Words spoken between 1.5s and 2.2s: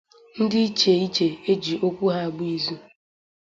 e ji okwu ha